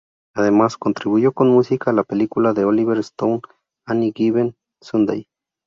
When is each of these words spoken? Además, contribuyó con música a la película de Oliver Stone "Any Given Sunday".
Además, 0.33 0.77
contribuyó 0.79 1.31
con 1.31 1.49
música 1.51 1.91
a 1.91 1.93
la 1.93 2.03
película 2.03 2.53
de 2.53 2.65
Oliver 2.65 2.97
Stone 2.97 3.41
"Any 3.85 4.11
Given 4.15 4.55
Sunday". 4.81 5.27